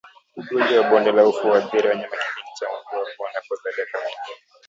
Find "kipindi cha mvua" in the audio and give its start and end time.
2.17-2.81